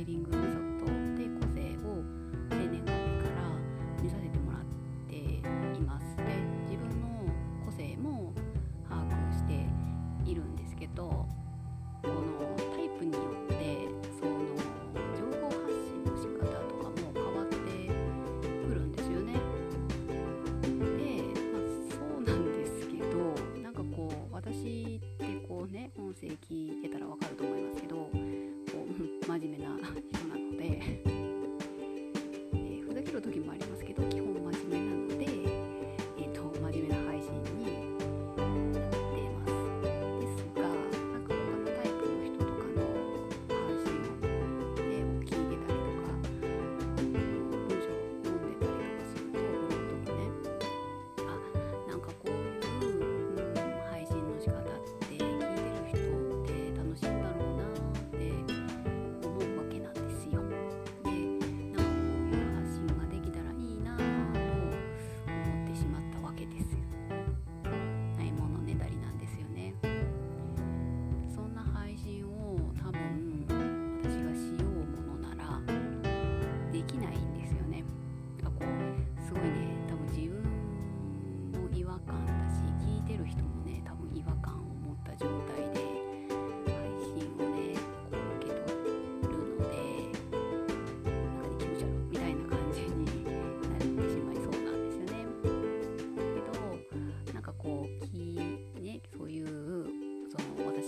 [0.00, 0.39] writing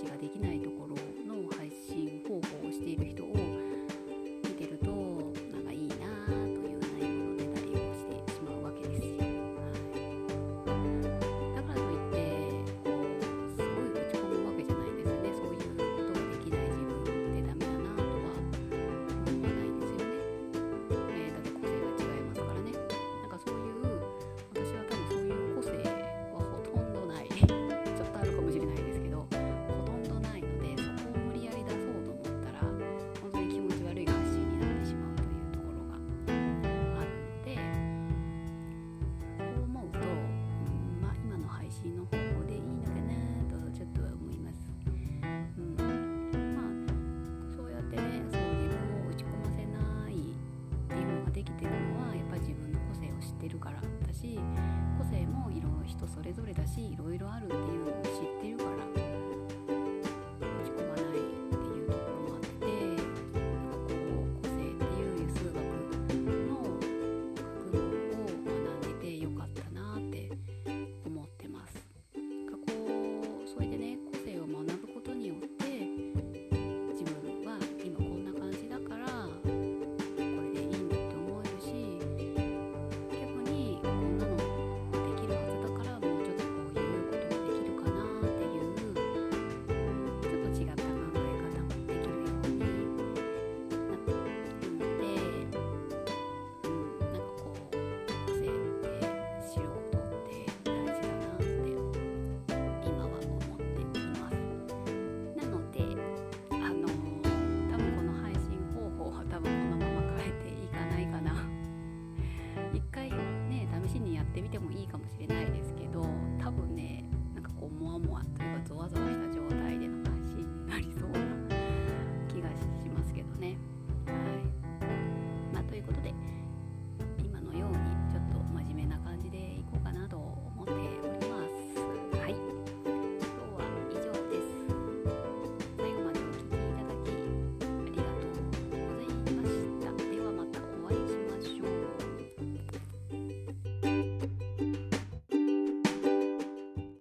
[0.09, 1.12] ができないところを
[54.23, 54.39] し
[54.97, 58.92] 個性も色人それぞれだしいろいろあるっていうのを知ってるから。